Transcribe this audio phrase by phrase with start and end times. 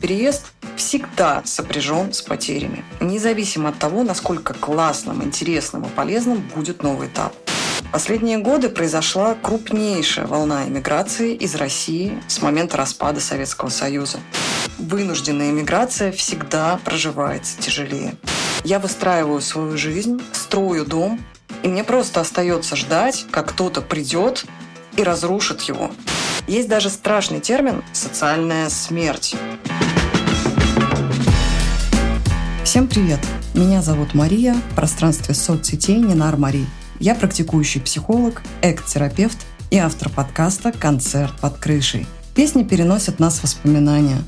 [0.00, 7.08] Переезд всегда сопряжен с потерями, независимо от того, насколько классным, интересным и полезным будет новый
[7.08, 7.34] этап.
[7.90, 14.20] Последние годы произошла крупнейшая волна эмиграции из России с момента распада Советского Союза.
[14.78, 18.14] Вынужденная эмиграция всегда проживается тяжелее.
[18.62, 21.20] Я выстраиваю свою жизнь, строю дом,
[21.64, 24.44] и мне просто остается ждать, как кто-то придет
[24.96, 25.90] и разрушит его.
[26.46, 29.34] Есть даже страшный термин «социальная смерть».
[32.78, 33.18] Всем привет!
[33.54, 36.64] Меня зовут Мария, в пространстве соцсетей Нинар Мари.
[37.00, 39.36] Я практикующий психолог, эк-терапевт
[39.72, 42.06] и автор подкаста «Концерт под крышей».
[42.36, 44.18] Песни переносят нас в воспоминания.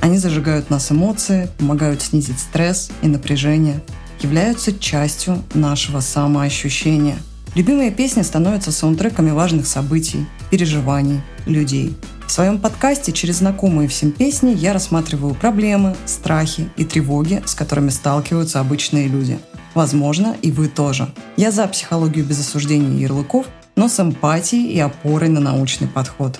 [0.00, 3.80] Они зажигают нас эмоции, помогают снизить стресс и напряжение,
[4.18, 7.18] являются частью нашего самоощущения.
[7.54, 11.96] Любимые песни становятся саундтреками важных событий, переживаний, людей–
[12.30, 17.88] в своем подкасте через знакомые всем песни я рассматриваю проблемы, страхи и тревоги, с которыми
[17.88, 19.40] сталкиваются обычные люди.
[19.74, 21.12] Возможно, и вы тоже.
[21.36, 26.38] Я за психологию без осуждения и ярлыков, но с эмпатией и опорой на научный подход.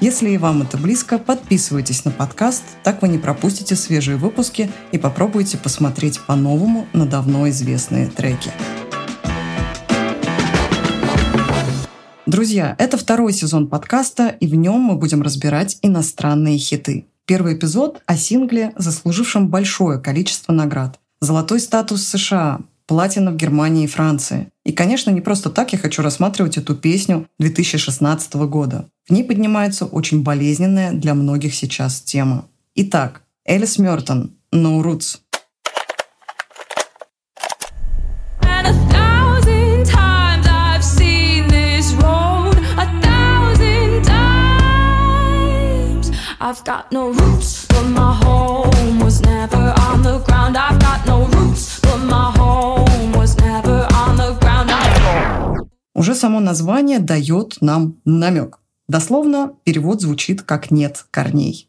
[0.00, 4.98] Если и вам это близко, подписывайтесь на подкаст, так вы не пропустите свежие выпуски и
[4.98, 8.50] попробуйте посмотреть по-новому на давно известные треки.
[12.28, 17.06] Друзья, это второй сезон подкаста, и в нем мы будем разбирать иностранные хиты.
[17.24, 21.00] Первый эпизод о сингле, заслужившем большое количество наград.
[21.22, 24.48] Золотой статус США, платина в Германии и Франции.
[24.66, 28.90] И, конечно, не просто так я хочу рассматривать эту песню 2016 года.
[29.08, 32.44] В ней поднимается очень болезненная для многих сейчас тема.
[32.74, 35.20] Итак, Элис Мертон «No Roots».
[46.48, 50.56] I've got no roots, but my home was never on the ground.
[50.56, 55.68] I've got no roots, but my home was never on the ground.
[55.94, 58.60] Уже само название дает нам намек.
[58.88, 61.68] Дословно перевод звучит как «нет корней».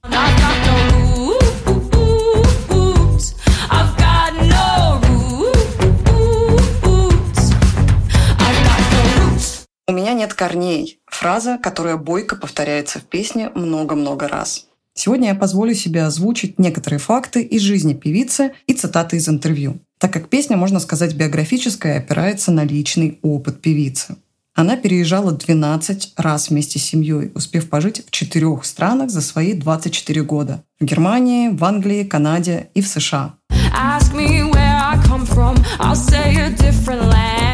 [9.87, 11.01] У меня нет корней.
[11.07, 14.68] Фраза, которая бойко повторяется в песне много-много раз.
[14.99, 20.11] Сегодня я позволю себе озвучить некоторые факты из жизни певицы и цитаты из интервью, так
[20.11, 24.17] как песня, можно сказать, биографическая и опирается на личный опыт певицы.
[24.55, 30.21] Она переезжала 12 раз вместе с семьей, успев пожить в четырех странах за свои 24
[30.23, 30.65] года.
[30.81, 33.35] В Германии, в Англии, Канаде и в США.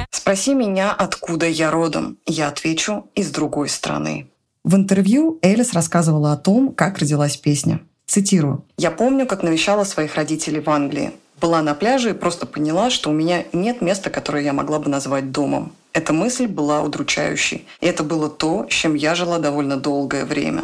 [0.09, 2.17] Спроси меня, откуда я родом.
[2.25, 4.31] Я отвечу из другой страны.
[4.65, 7.81] В интервью Элис рассказывала о том, как родилась песня.
[8.07, 8.65] Цитирую.
[8.79, 11.11] «Я помню, как навещала своих родителей в Англии.
[11.39, 14.89] Была на пляже и просто поняла, что у меня нет места, которое я могла бы
[14.89, 15.73] назвать домом.
[15.93, 17.67] Эта мысль была удручающей.
[17.79, 20.63] И это было то, с чем я жила довольно долгое время.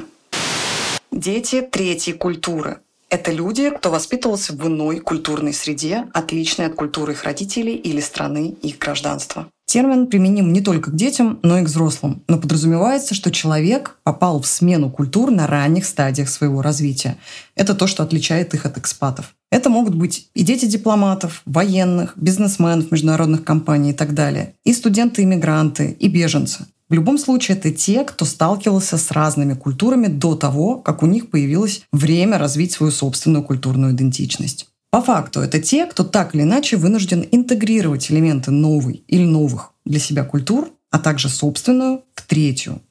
[1.11, 2.79] Дети третьей культуры.
[3.11, 8.55] Это люди, кто воспитывался в иной культурной среде, отличной от культуры их родителей или страны
[8.61, 9.47] их гражданства.
[9.65, 12.23] Термин применим не только к детям, но и к взрослым.
[12.29, 17.17] Но подразумевается, что человек попал в смену культур на ранних стадиях своего развития.
[17.55, 19.35] Это то, что отличает их от экспатов.
[19.51, 25.97] Это могут быть и дети дипломатов, военных, бизнесменов международных компаний и так далее, и студенты-иммигранты,
[25.99, 26.65] и беженцы.
[26.91, 31.29] В любом случае, это те, кто сталкивался с разными культурами до того, как у них
[31.29, 34.67] появилось время развить свою собственную культурную идентичность.
[34.89, 40.01] По факту это те, кто так или иначе вынужден интегрировать элементы новой или новых для
[40.01, 42.81] себя культур, а также собственную в третью.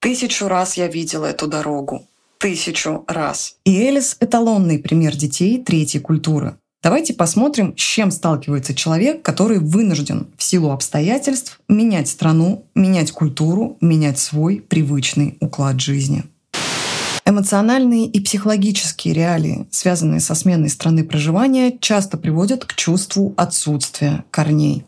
[0.00, 2.06] Тысячу раз я видела эту дорогу.
[2.44, 3.56] Тысячу раз.
[3.64, 6.58] И Элис— эталонный пример детей третьей культуры.
[6.82, 13.78] Давайте посмотрим, с чем сталкивается человек, который вынужден в силу обстоятельств менять страну, менять культуру,
[13.80, 16.24] менять свой привычный уклад жизни.
[17.24, 24.84] Эмоциональные и психологические реалии, связанные со сменой страны проживания, часто приводят к чувству отсутствия корней.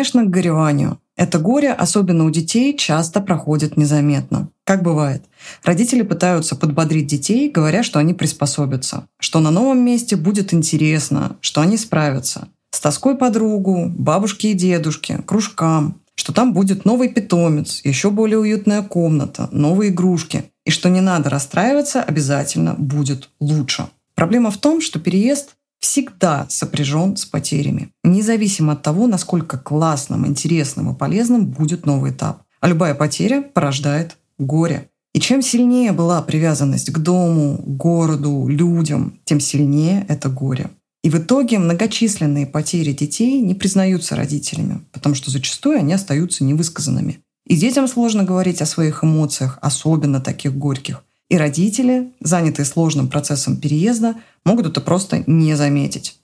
[0.00, 0.98] Конечно, к гореванию.
[1.14, 4.48] Это горе, особенно у детей, часто проходит незаметно.
[4.64, 5.22] Как бывает,
[5.62, 11.60] родители пытаются подбодрить детей, говоря, что они приспособятся, что на новом месте будет интересно, что
[11.60, 12.48] они справятся.
[12.70, 18.80] С тоской подругу, бабушки и дедушки, кружкам, что там будет новый питомец, еще более уютная
[18.80, 23.88] комната, новые игрушки, и что не надо расстраиваться, обязательно будет лучше.
[24.14, 30.92] Проблема в том, что переезд всегда сопряжен с потерями, независимо от того, насколько классным, интересным
[30.92, 32.42] и полезным будет новый этап.
[32.60, 34.88] А любая потеря порождает горе.
[35.12, 40.70] И чем сильнее была привязанность к дому, городу, людям, тем сильнее это горе.
[41.02, 47.20] И в итоге многочисленные потери детей не признаются родителями, потому что зачастую они остаются невысказанными.
[47.46, 51.02] И детям сложно говорить о своих эмоциях, особенно таких горьких.
[51.30, 56.18] И родители, занятые сложным процессом переезда, могут это просто не заметить.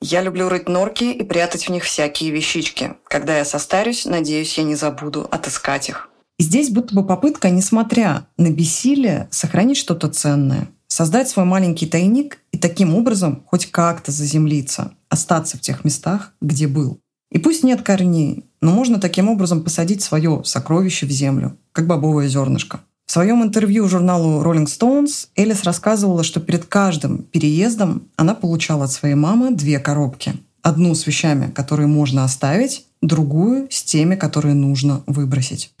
[0.00, 2.94] Я люблю рыть норки и прятать в них всякие вещички.
[3.04, 6.08] Когда я состарюсь, надеюсь, я не забуду отыскать их.
[6.38, 12.38] И здесь будто бы попытка, несмотря на бессилие, сохранить что-то ценное, создать свой маленький тайник
[12.52, 17.00] и таким образом хоть как-то заземлиться, остаться в тех местах, где был.
[17.30, 22.28] И пусть нет корней, но можно таким образом посадить свое сокровище в землю, как бобовое
[22.28, 22.80] зернышко.
[23.04, 28.90] В своем интервью журналу Rolling Stones Элис рассказывала, что перед каждым переездом она получала от
[28.90, 30.32] своей мамы две коробки.
[30.62, 35.72] Одну с вещами, которые можно оставить, другую с теми, которые нужно выбросить.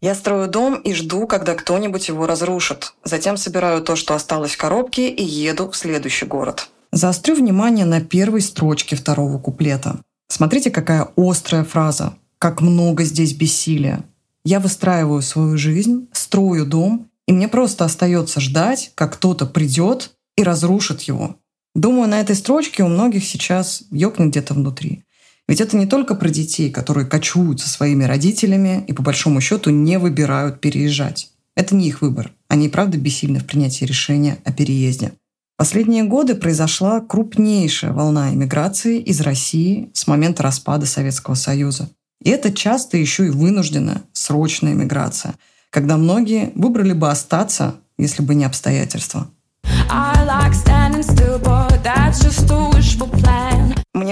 [0.00, 2.94] Я строю дом и жду, когда кто-нибудь его разрушит.
[3.04, 6.68] Затем собираю то, что осталось в коробке, и еду в следующий город.
[6.92, 10.00] Заострю внимание на первой строчке второго куплета.
[10.28, 12.14] Смотрите, какая острая фраза.
[12.38, 14.04] Как много здесь бессилия.
[14.44, 20.42] Я выстраиваю свою жизнь, строю дом, и мне просто остается ждать, как кто-то придет и
[20.42, 21.36] разрушит его.
[21.74, 25.04] Думаю, на этой строчке у многих сейчас ёкнет где-то внутри.
[25.48, 29.70] Ведь это не только про детей, которые кочуют со своими родителями и по большому счету
[29.70, 31.30] не выбирают переезжать.
[31.56, 32.32] Это не их выбор.
[32.48, 35.12] Они и правда бессильны в принятии решения о переезде.
[35.56, 41.88] Последние годы произошла крупнейшая волна иммиграции из России с момента распада Советского Союза.
[42.22, 45.34] И это часто еще и вынужденная срочная иммиграция,
[45.70, 49.28] когда многие выбрали бы остаться, если бы не обстоятельства.
[49.64, 51.67] Мне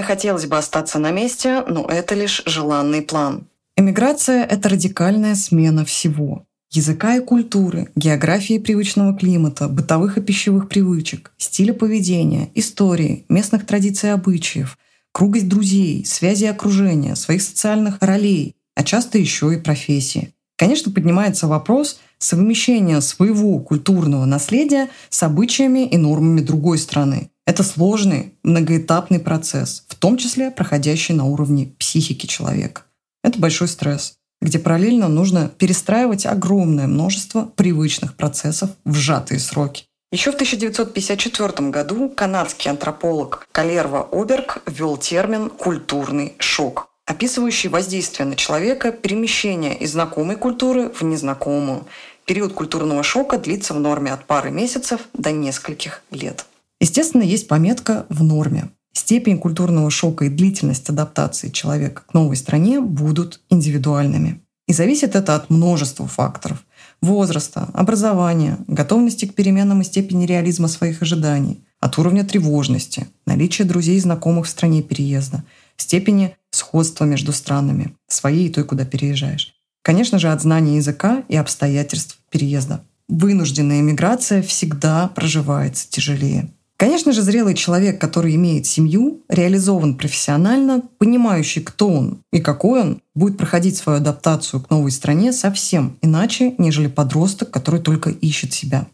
[0.07, 3.47] хотелось бы остаться на месте, но это лишь желанный план.
[3.77, 11.33] Эмиграция— это радикальная смена всего языка и культуры, географии привычного климата, бытовых и пищевых привычек,
[11.39, 14.79] стиля поведения, истории, местных традиций и обычаев,
[15.13, 20.33] круга друзей, связи окружения, своих социальных ролей, а часто еще и профессии.
[20.57, 27.31] Конечно, поднимается вопрос совмещения своего культурного наследия с обычаями и нормами другой страны.
[27.47, 32.83] Это сложный, многоэтапный процесс, в том числе проходящий на уровне психики человека.
[33.23, 39.85] Это большой стресс где параллельно нужно перестраивать огромное множество привычных процессов в сжатые сроки.
[40.13, 48.37] Еще в 1954 году канадский антрополог Калерва Оберг ввел термин «культурный шок», описывающий воздействие на
[48.37, 51.87] человека перемещение из знакомой культуры в незнакомую.
[52.25, 56.47] Период культурного шока длится в норме от пары месяцев до нескольких лет.
[56.81, 58.71] Естественно, есть пометка «в норме».
[58.93, 64.41] Степень культурного шока и длительность адаптации человека к новой стране будут индивидуальными.
[64.67, 66.65] И зависит это от множества факторов–
[67.03, 73.97] возраста, образования, готовности к переменам и степени реализма своих ожиданий, от уровня тревожности, наличия друзей
[73.97, 75.45] и знакомых в стране переезда,
[75.77, 79.55] степени сходства между странами, своей и той, куда переезжаешь.
[79.83, 82.83] Конечно же, от знания языка и обстоятельств переезда.
[83.09, 86.51] Вынужденная иммиграция всегда проживается тяжелее.
[86.77, 93.03] Конечно же, зрелый человек, который имеет семью, реализован профессионально, понимающий, кто он и какой он,
[93.15, 98.87] будет проходить свою адаптацию к новой стране совсем иначе, нежели подросток, который только ищет себя.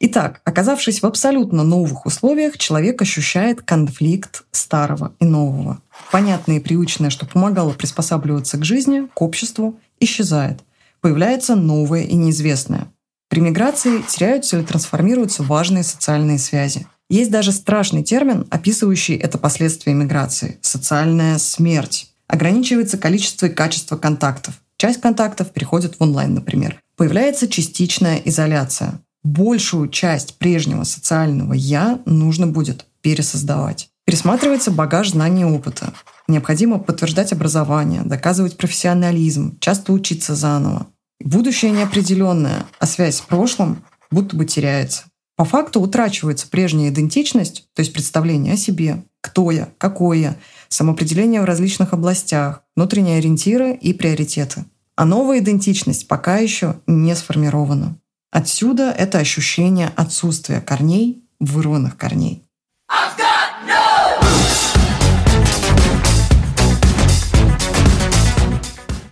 [0.00, 5.82] Итак, оказавшись в абсолютно новых условиях, человек ощущает конфликт старого и нового.
[6.10, 10.60] Понятное и привычное, что помогало приспосабливаться к жизни, к обществу, исчезает.
[11.00, 12.88] Появляется новое и неизвестное.
[13.28, 16.86] При миграции теряются или трансформируются важные социальные связи.
[17.10, 22.10] Есть даже страшный термин, описывающий это последствия миграции– социальная смерть.
[22.26, 24.60] Ограничивается количество и качество контактов.
[24.76, 26.80] Часть контактов переходит в онлайн, например.
[26.96, 29.00] Появляется частичная изоляция.
[29.24, 33.88] Большую часть прежнего социального «я» нужно будет пересоздавать.
[34.04, 35.92] Пересматривается багаж знаний и опыта.
[36.28, 40.86] Необходимо подтверждать образование, доказывать профессионализм, часто учиться заново.
[41.20, 45.04] Будущее неопределенное, а связь с прошлым будто бы теряется.
[45.36, 50.36] По факту утрачивается прежняя идентичность, то есть представление о себе, кто я, какой я,
[50.68, 54.64] самоопределение в различных областях, внутренние ориентиры и приоритеты.
[54.96, 57.96] а новая идентичность пока еще не сформирована.
[58.32, 62.42] Отсюда это ощущение отсутствия корней, вырванных корней.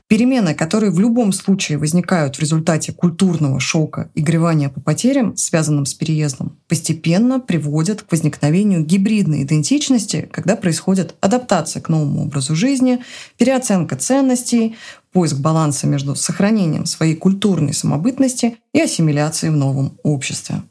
[0.08, 5.84] Перемены, которые в любом случае возникают в результате культурного шока и гревания по потерям, связанным
[5.84, 13.00] с переездом, постепенно приводят к возникновению гибридной идентичности, когда происходит адаптация к новому образу жизни,
[13.36, 14.76] переоценка ценностей,
[15.10, 20.62] поиск баланса между сохранением своей культурной самобытности и ассимиляцией в новом обществе.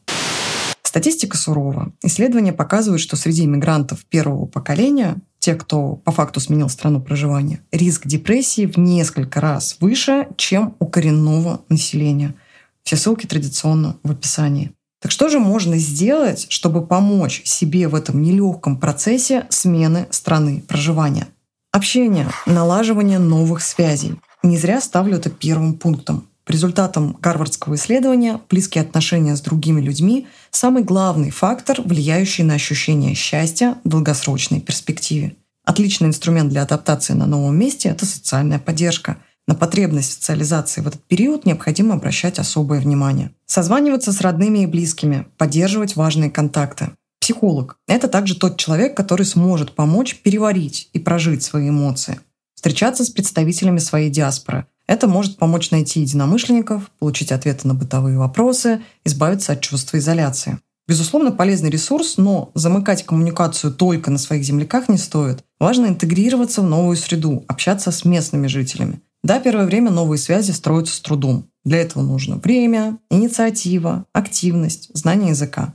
[0.82, 1.92] Статистика сурова.
[2.02, 8.08] Исследования показывают, что среди иммигрантов первого поколения те, кто по факту сменил страну проживания, риск
[8.08, 12.34] депрессии в несколько раз выше, чем у коренного населения.
[12.82, 14.72] Все ссылки традиционно в описании.
[15.00, 21.28] Так что же можно сделать, чтобы помочь себе в этом нелегком процессе смены страны проживания?
[21.72, 24.16] Общение, налаживание новых связей.
[24.42, 26.28] Не зря ставлю это первым пунктом.
[26.46, 33.16] По результатам гарвардского исследования близкие отношения с другими людьми– самый главный фактор, влияющий на ощущение
[33.16, 35.36] счастья в долгосрочной перспективе.
[35.64, 39.18] Отличный инструмент для адаптации на новом месте– это социальная поддержка.
[39.48, 43.32] На потребность социализации в этот период необходимо обращать особое внимание.
[43.48, 46.92] Созваниваться с родными и близкими, поддерживать важные контакты.
[47.20, 52.20] Психолог– это также тот человек, который сможет помочь переварить и прожить свои эмоции.
[52.54, 58.82] Встречаться с представителями своей диаспоры– это может помочь найти единомышленников, получить ответы на бытовые вопросы,
[59.04, 60.60] избавиться от чувства изоляции.
[60.88, 65.44] Безусловно, полезный ресурс, но замыкать коммуникацию только на своих земляках не стоит.
[65.60, 69.02] Важно интегрироваться в новую среду, общаться с местными жителями.
[69.24, 71.50] Да, первое время новые связи строятся с трудом.
[71.64, 75.74] Для этого нужно время, инициатива, активность, знание языка.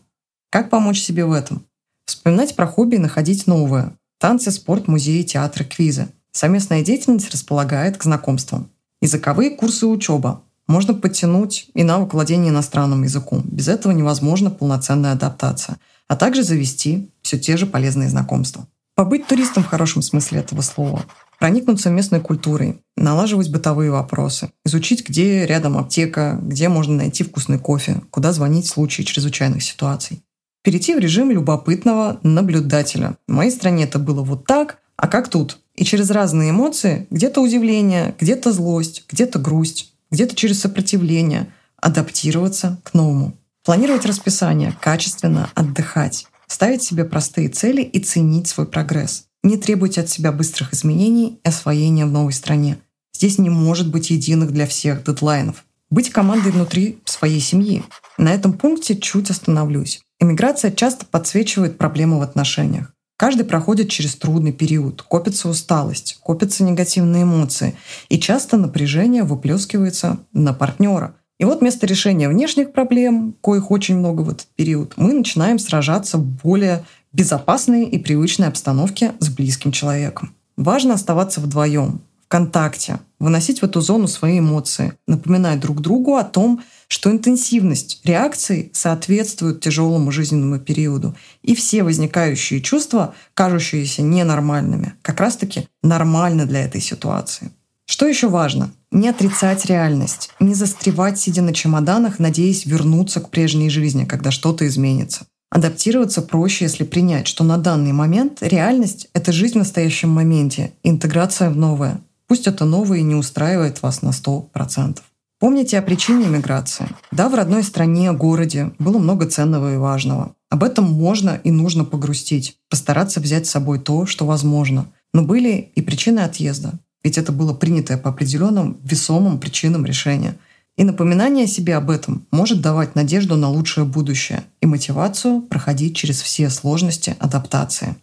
[0.50, 1.67] Как помочь себе в этом?
[2.05, 3.97] Вспоминать про хобби и находить новое.
[4.21, 6.07] Танцы, спорт, музеи, театры, квизы.
[6.31, 8.71] Совместная деятельность располагает к знакомствам.
[9.02, 10.42] Языковые курсы учеба.
[10.66, 13.42] Можно подтянуть и навык владения иностранным языком.
[13.45, 15.78] Без этого невозможна полноценная адаптация.
[16.07, 18.66] А также завести все те же полезные знакомства.
[18.95, 21.04] Побыть туристом в хорошем смысле этого слова.
[21.38, 28.02] Проникнуться местной культурой, налаживать бытовые вопросы, изучить, где рядом аптека, где можно найти вкусный кофе,
[28.11, 30.23] куда звонить в случае чрезвычайных ситуаций.
[30.62, 33.16] Перейти в режим любопытного наблюдателя.
[33.26, 35.61] В моей стране это было вот так, а как тут?
[35.76, 42.92] И через разные эмоции, где-то удивление, где-то злость, где-то грусть, где-то через сопротивление, адаптироваться к
[42.92, 43.33] новому.
[43.64, 49.25] Планировать расписание, качественно отдыхать, ставить себе простые цели и ценить свой прогресс.
[49.42, 52.76] Не требуйте от себя быстрых изменений и освоения в новой стране.
[53.14, 55.64] Здесь не может быть единых для всех дедлайнов.
[55.88, 57.85] Быть командой внутри своей семьи.
[58.19, 60.02] На этом пункте чуть остановлюсь.
[60.21, 62.92] Эмиграция часто подсвечивает проблемы в отношениях.
[63.20, 67.74] Каждый проходит через трудный период, копится усталость, копятся негативные эмоции,
[68.08, 71.16] и часто напряжение выплескивается на партнера.
[71.38, 76.16] И вот вместо решения внешних проблем, коих очень много в этот период, мы начинаем сражаться
[76.16, 80.34] в более безопасной и привычной обстановке с близким человеком.
[80.56, 82.00] Важно оставаться вдвоем,
[82.30, 88.00] в контакте, выносить в эту зону свои эмоции, напоминать друг другу о том, что интенсивность
[88.04, 96.64] реакций соответствует тяжелому жизненному периоду, и все возникающие чувства, кажущиеся ненормальными, как раз-таки нормальны для
[96.64, 97.50] этой ситуации.
[97.84, 98.70] Что еще важно?
[98.92, 104.68] Не отрицать реальность, не застревать, сидя на чемоданах, надеясь вернуться к прежней жизни, когда что-то
[104.68, 105.26] изменится.
[105.50, 111.50] Адаптироваться проще, если принять, что на данный момент реальность— это жизнь в настоящем моменте, интеграция
[111.50, 112.00] в новое.
[112.30, 115.00] Пусть это новое не устраивает вас на 100%.
[115.40, 116.87] Помните о причине миграции.
[117.10, 120.37] Да, в родной стране, городе было много ценного и важного.
[120.49, 124.87] Об этом можно и нужно погрустить, постараться взять с собой то, что возможно.
[125.12, 126.75] Но были и причины отъезда.
[127.02, 130.37] Ведь это было принятое по определенным весомым причинам решения.
[130.76, 136.22] И напоминание себе об этом может давать надежду на лучшее будущее и мотивацию проходить через
[136.22, 137.96] все сложности адаптации.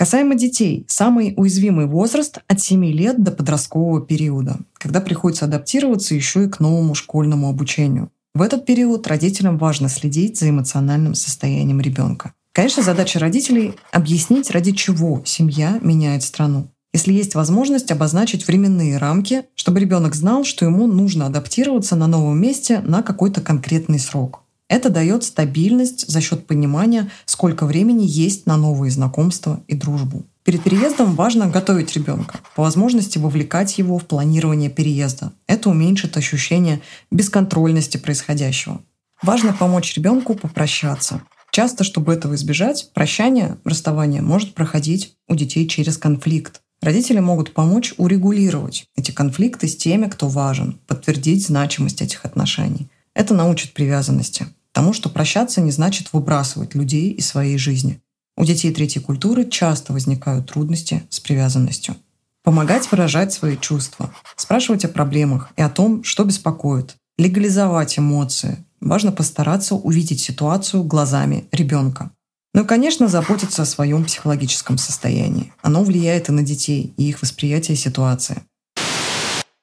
[0.00, 6.44] Касаемо детей, самый уязвимый возраст от 7 лет до подросткового периода, когда приходится адаптироваться еще
[6.44, 8.10] и к новому школьному обучению.
[8.34, 12.32] В этот период родителям важно следить за эмоциональным состоянием ребенка.
[12.54, 16.68] Конечно, задача родителей— объяснить, ради чего семья меняет страну.
[16.94, 22.40] Если есть возможность обозначить временные рамки, чтобы ребенок знал, что ему нужно адаптироваться на новом
[22.40, 24.44] месте на какой-то конкретный срок.
[24.70, 30.22] Это дает стабильность за счет понимания, сколько времени есть на новые знакомства и дружбу.
[30.44, 35.32] Перед переездом важно готовить ребенка, по возможности вовлекать его в планирование переезда.
[35.48, 38.80] Это уменьшит ощущение бесконтрольности происходящего.
[39.22, 41.20] Важно помочь ребенку попрощаться.
[41.50, 46.60] Часто, чтобы этого избежать, прощание, расставание может проходить у детей через конфликт.
[46.80, 52.88] Родители могут помочь урегулировать эти конфликты с теми, кто важен, подтвердить значимость этих отношений.
[53.14, 58.00] Это научит привязанности, тому, что прощаться не значит выбрасывать людей из своей жизни.
[58.36, 61.96] У детей третьей культуры часто возникают трудности с привязанностью.
[62.42, 68.64] Помогать выражать свои чувства, спрашивать о проблемах и о том, что беспокоит, легализовать эмоции.
[68.80, 72.12] Важно постараться увидеть ситуацию глазами ребенка.
[72.54, 75.52] Ну и, конечно, заботиться о своем психологическом состоянии.
[75.60, 78.42] Оно влияет и на детей, и их восприятие ситуации.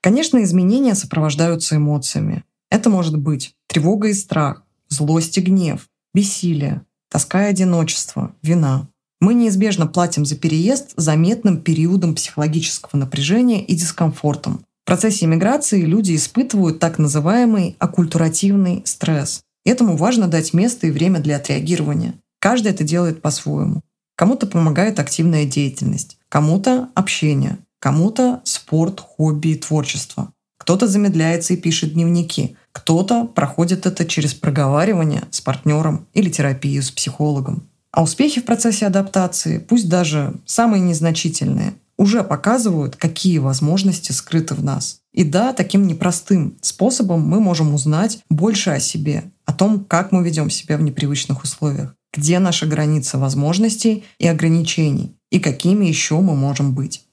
[0.02, 2.44] Конечно, изменения сопровождаются эмоциями.
[2.70, 8.88] Это может быть тревога и страх, злость и гнев, бессилие, тоска и одиночество, вина.
[9.20, 14.64] Мы неизбежно платим за переезд заметным периодом психологического напряжения и дискомфортом.
[14.84, 19.42] В процессе иммиграции люди испытывают так называемый оккультуративный стресс.
[19.66, 22.14] Этому важно дать место и время для отреагирования.
[22.40, 23.82] Каждый это делает по-своему.
[24.16, 30.32] Кому-то помогает активная деятельность, кому-то общение, кому-то спорт, хобби и творчество.
[30.58, 36.92] Кто-то замедляется и пишет дневники, кто-то проходит это через проговаривание с партнером или терапию с
[36.92, 37.64] психологом.
[37.92, 44.64] А успехи в процессе адаптации, пусть даже самые незначительные, уже показывают, какие возможности скрыты в
[44.64, 45.00] нас.
[45.12, 50.24] И да, таким непростым способом мы можем узнать больше о себе, о том, как мы
[50.24, 56.36] ведем себя в непривычных условиях, где наша граница возможностей и ограничений, и какими еще мы
[56.36, 57.07] можем быть.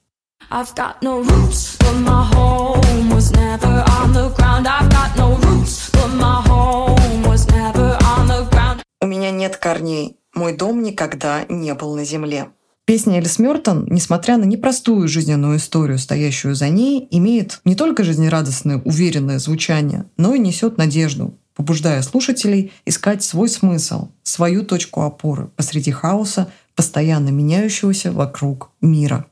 [0.51, 4.67] I've got no roots, but my home was never on the ground.
[4.67, 8.81] I've got no roots, but my home was never on the ground.
[9.01, 10.17] У меня нет корней.
[10.35, 12.49] Мой дом никогда не был на земле.
[12.85, 18.79] Песня Элис Мёртон, несмотря на непростую жизненную историю, стоящую за ней, имеет не только жизнерадостное,
[18.85, 25.89] уверенное звучание, но и несет надежду, побуждая слушателей искать свой смысл, свою точку опоры посреди
[25.89, 29.25] хаоса, постоянно меняющегося вокруг мира.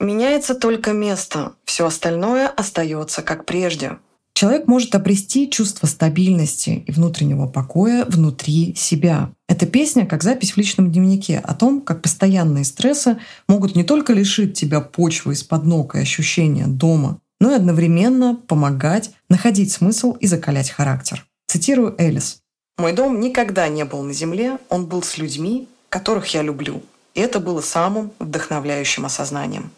[0.00, 3.98] Меняется только место, все остальное остается как прежде.
[4.32, 9.32] Человек может обрести чувство стабильности и внутреннего покоя внутри себя.
[9.48, 14.12] Эта песня как запись в личном дневнике о том, как постоянные стрессы могут не только
[14.12, 20.26] лишить тебя почвы из-под ног и ощущения дома, но и одновременно помогать находить смысл и
[20.26, 21.26] закалять характер.
[21.46, 22.42] Цитирую Элис.
[22.78, 26.80] «Мой дом никогда не был на земле, он был с людьми, которых я люблю.
[27.14, 29.70] И это было самым вдохновляющим осознанием.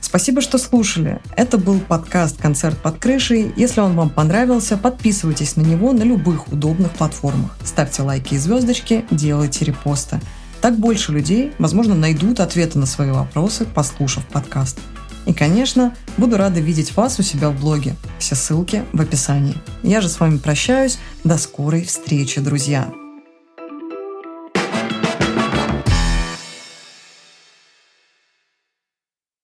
[0.00, 1.20] Спасибо, что слушали.
[1.36, 3.52] Это был подкаст «Концерт под крышей».
[3.54, 7.56] Если он вам понравился, подписывайтесь на него на любых удобных платформах.
[7.64, 10.20] Ставьте лайки и звездочки, делайте репосты.
[10.60, 14.78] Так больше людей, возможно, найдут ответы на свои вопросы, послушав подкаст.
[15.30, 17.94] И, конечно, буду рада видеть вас у себя в блоге.
[18.18, 19.54] Все ссылки в описании.
[19.84, 20.98] Я же с вами прощаюсь.
[21.22, 22.99] До скорой встречи, друзья!